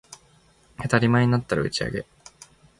[0.81, 2.05] 当たり前になった打ち上げ